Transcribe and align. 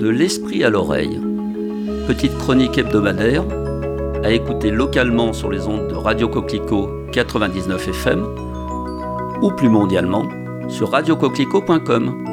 De 0.00 0.08
l'esprit 0.08 0.64
à 0.64 0.70
l'oreille. 0.70 1.20
Petite 2.06 2.34
chronique 2.38 2.78
hebdomadaire 2.78 3.44
à 4.24 4.30
écouter 4.30 4.70
localement 4.70 5.34
sur 5.34 5.50
les 5.50 5.66
ondes 5.66 5.88
de 5.88 5.94
Radio 5.94 6.26
Coquelicot 6.26 6.88
99 7.12 7.88
FM 7.88 8.24
ou 9.42 9.50
plus 9.50 9.68
mondialement 9.68 10.24
sur 10.70 10.92
radiocoquelicot.com. 10.92 12.24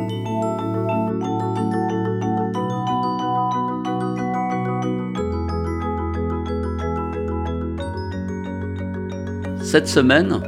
Cette 9.62 9.90
semaine, 9.90 10.42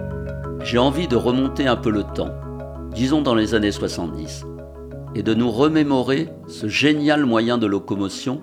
j'ai 0.63 0.77
envie 0.77 1.09
de 1.09 1.17
remonter 1.17 1.67
un 1.67 1.75
peu 1.75 1.89
le 1.89 2.03
temps, 2.03 2.31
disons 2.93 3.21
dans 3.21 3.35
les 3.35 3.55
années 3.55 3.73
70, 3.73 4.45
et 5.15 5.23
de 5.23 5.33
nous 5.33 5.51
remémorer 5.51 6.29
ce 6.47 6.67
génial 6.67 7.25
moyen 7.25 7.57
de 7.57 7.67
locomotion 7.67 8.41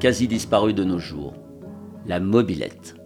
quasi 0.00 0.28
disparu 0.28 0.74
de 0.74 0.84
nos 0.84 0.98
jours, 0.98 1.34
la 2.06 2.20
mobilette. 2.20 2.96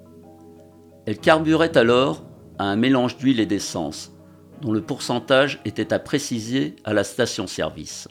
Elle 1.06 1.18
carburait 1.18 1.76
alors 1.76 2.24
à 2.58 2.64
un 2.64 2.76
mélange 2.76 3.16
d'huile 3.16 3.40
et 3.40 3.46
d'essence, 3.46 4.12
dont 4.60 4.72
le 4.72 4.80
pourcentage 4.80 5.60
était 5.64 5.92
à 5.92 5.98
préciser 5.98 6.76
à 6.84 6.94
la 6.94 7.04
station-service. 7.04 8.08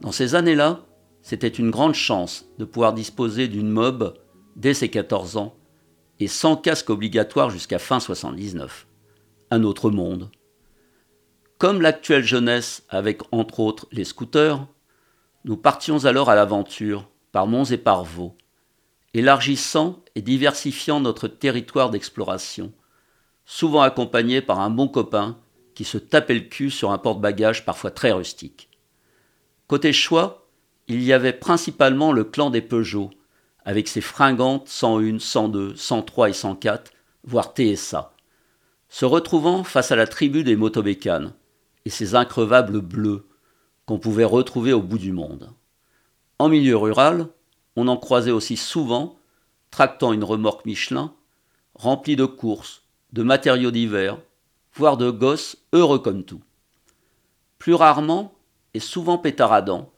Dans 0.00 0.12
ces 0.12 0.34
années-là, 0.34 0.80
c'était 1.20 1.48
une 1.48 1.70
grande 1.70 1.94
chance 1.94 2.46
de 2.58 2.64
pouvoir 2.64 2.94
disposer 2.94 3.46
d'une 3.46 3.68
mob 3.68 4.14
dès 4.56 4.74
ses 4.74 4.88
14 4.88 5.36
ans 5.36 5.54
et 6.18 6.26
sans 6.26 6.56
casque 6.56 6.90
obligatoire 6.90 7.50
jusqu'à 7.50 7.78
fin 7.78 8.00
79. 8.00 8.86
Un 9.50 9.62
autre 9.62 9.90
monde. 9.90 10.30
Comme 11.62 11.80
l'actuelle 11.80 12.24
jeunesse 12.24 12.82
avec 12.88 13.22
entre 13.30 13.60
autres 13.60 13.86
les 13.92 14.02
scooters, 14.02 14.66
nous 15.44 15.56
partions 15.56 16.06
alors 16.06 16.28
à 16.28 16.34
l'aventure, 16.34 17.08
par 17.30 17.46
monts 17.46 17.66
et 17.66 17.78
par 17.78 18.02
vaux, 18.02 18.36
élargissant 19.14 20.02
et 20.16 20.22
diversifiant 20.22 20.98
notre 20.98 21.28
territoire 21.28 21.90
d'exploration, 21.90 22.72
souvent 23.44 23.82
accompagné 23.82 24.40
par 24.42 24.58
un 24.58 24.70
bon 24.70 24.88
copain 24.88 25.38
qui 25.76 25.84
se 25.84 25.98
tapait 25.98 26.34
le 26.34 26.40
cul 26.40 26.68
sur 26.68 26.90
un 26.90 26.98
porte-bagages 26.98 27.64
parfois 27.64 27.92
très 27.92 28.10
rustique. 28.10 28.68
Côté 29.68 29.92
choix, 29.92 30.48
il 30.88 31.00
y 31.00 31.12
avait 31.12 31.32
principalement 31.32 32.10
le 32.10 32.24
clan 32.24 32.50
des 32.50 32.60
Peugeot, 32.60 33.10
avec 33.64 33.86
ses 33.86 34.00
fringantes 34.00 34.66
101, 34.66 35.20
102, 35.20 35.76
103 35.76 36.30
et 36.30 36.32
104, 36.32 36.90
voire 37.22 37.54
TSA, 37.54 38.14
se 38.88 39.04
retrouvant 39.04 39.62
face 39.62 39.92
à 39.92 39.96
la 39.96 40.08
tribu 40.08 40.42
des 40.42 40.56
motobécanes 40.56 41.32
et 41.84 41.90
ses 41.90 42.14
increvables 42.14 42.80
bleus 42.80 43.26
qu'on 43.86 43.98
pouvait 43.98 44.24
retrouver 44.24 44.72
au 44.72 44.82
bout 44.82 44.98
du 44.98 45.12
monde. 45.12 45.50
En 46.38 46.48
milieu 46.48 46.76
rural, 46.76 47.28
on 47.76 47.88
en 47.88 47.96
croisait 47.96 48.30
aussi 48.30 48.56
souvent 48.56 49.18
tractant 49.70 50.12
une 50.12 50.24
remorque 50.24 50.66
Michelin 50.66 51.14
remplie 51.74 52.16
de 52.16 52.26
courses, 52.26 52.82
de 53.12 53.22
matériaux 53.22 53.70
divers, 53.70 54.18
voire 54.74 54.96
de 54.96 55.10
gosses 55.10 55.56
heureux 55.72 55.98
comme 55.98 56.24
tout. 56.24 56.42
Plus 57.58 57.74
rarement, 57.74 58.34
et 58.74 58.80
souvent 58.80 59.18
pétaradant, 59.18 59.92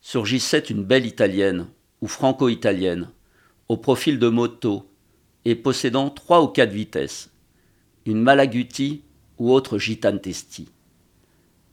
surgissait 0.00 0.58
une 0.58 0.84
belle 0.84 1.06
italienne 1.06 1.68
ou 2.00 2.08
franco-italienne, 2.08 3.10
au 3.68 3.76
profil 3.76 4.18
de 4.18 4.28
moto 4.28 4.90
et 5.44 5.54
possédant 5.54 6.10
trois 6.10 6.42
ou 6.42 6.48
quatre 6.48 6.72
vitesses, 6.72 7.30
une 8.06 8.20
Malaguti 8.20 9.02
ou 9.38 9.52
autre 9.52 9.78
gitane. 9.78 10.20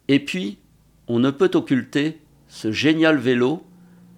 Et 0.08 0.20
puis, 0.20 0.60
on 1.08 1.20
ne 1.20 1.32
peut 1.32 1.52
occulter 1.54 2.20
ce 2.48 2.72
génial 2.72 3.18
vélo, 3.18 3.64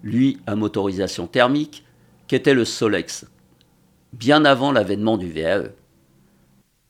lui 0.02 0.38
à 0.46 0.54
motorisation 0.54 1.26
thermique, 1.26 1.84
qu'était 2.26 2.54
le 2.54 2.64
Solex, 2.64 3.26
bien 4.12 4.44
avant 4.44 4.70
l'avènement 4.72 5.16
du 5.16 5.30
VAE. 5.30 5.70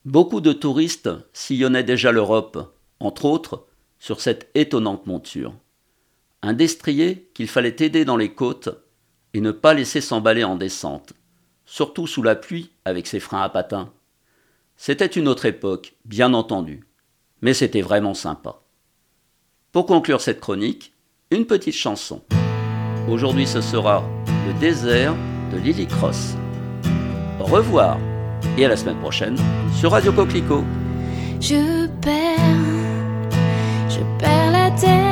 Beaucoup 0.05 0.41
de 0.41 0.53
touristes 0.53 1.09
sillonnaient 1.33 1.83
déjà 1.83 2.11
l'Europe, 2.11 2.75
entre 2.99 3.25
autres 3.25 3.67
sur 3.99 4.21
cette 4.21 4.49
étonnante 4.55 5.07
monture. 5.07 5.53
Un 6.41 6.53
destrier 6.53 7.29
qu'il 7.33 7.47
fallait 7.47 7.75
aider 7.79 8.05
dans 8.05 8.17
les 8.17 8.33
côtes 8.33 8.69
et 9.33 9.41
ne 9.41 9.51
pas 9.51 9.73
laisser 9.73 10.01
s'emballer 10.01 10.43
en 10.43 10.55
descente, 10.55 11.13
surtout 11.65 12.07
sous 12.07 12.23
la 12.23 12.35
pluie 12.35 12.71
avec 12.85 13.07
ses 13.07 13.19
freins 13.19 13.41
à 13.41 13.49
patins. 13.49 13.91
C'était 14.77 15.05
une 15.05 15.27
autre 15.27 15.45
époque, 15.45 15.95
bien 16.05 16.33
entendu, 16.33 16.85
mais 17.41 17.53
c'était 17.53 17.81
vraiment 17.81 18.13
sympa. 18.13 18.61
Pour 19.71 19.85
conclure 19.85 20.19
cette 20.19 20.39
chronique, 20.39 20.93
une 21.29 21.45
petite 21.45 21.75
chanson. 21.75 22.23
Aujourd'hui 23.07 23.45
ce 23.45 23.61
sera 23.61 24.03
Le 24.47 24.59
désert 24.59 25.13
de 25.53 25.59
Lily 25.59 25.85
Cross. 25.85 26.35
Au 27.39 27.43
revoir 27.43 27.99
et 28.57 28.65
à 28.65 28.67
la 28.67 28.75
semaine 28.75 28.97
prochaine 28.97 29.37
sur 29.75 29.91
Radio 29.91 30.11
Coquelicot. 30.11 30.63
Je 31.39 31.85
perds, 32.01 33.29
je 33.89 33.99
perds 34.17 34.51
la 34.51 34.71
tête, 34.71 35.08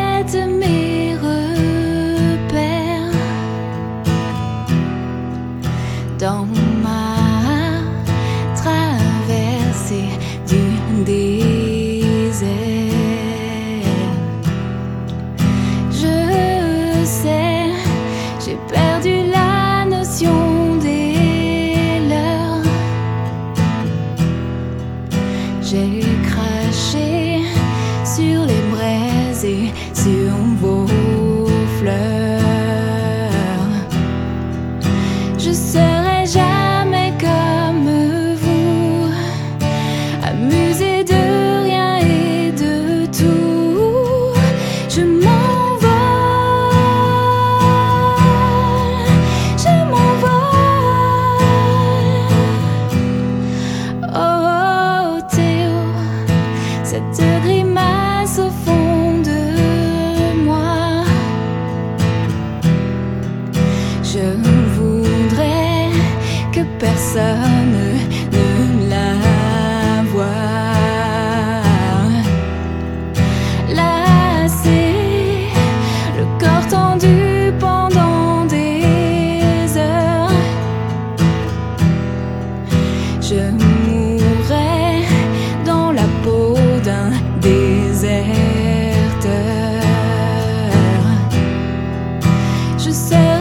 Je 64.14 64.30
voudrais 64.78 65.90
que 66.54 66.62
personne 66.80 67.78
ne 68.32 68.90
la 68.90 69.12
voie. 70.12 70.24
Lassé, 73.76 74.94
le 76.18 76.26
corps 76.40 76.68
tendu 76.70 77.52
pendant 77.60 78.46
des 78.46 79.78
heures. 79.78 80.32
Je 83.22 83.42
mourrais 83.62 85.04
dans 85.66 85.92
la 85.92 86.08
peau 86.24 86.56
d'un 86.86 87.12
déserteur. 87.42 88.48
Je 92.78 92.92
serai 92.92 93.37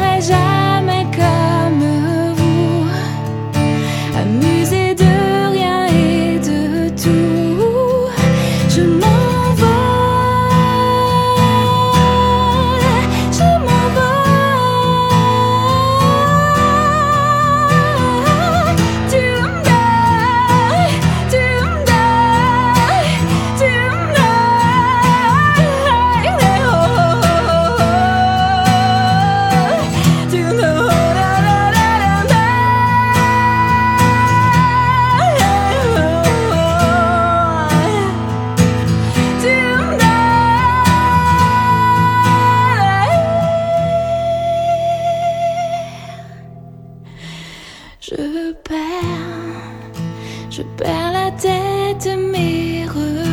tête, 51.32 52.08
mes 52.32 52.84
repères 52.86 53.26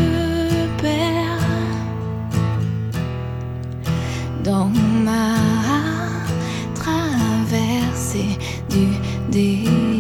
dans 4.44 4.70
ma 5.04 5.36
traversée 6.76 8.38
du 8.70 8.88
désert. 9.30 9.93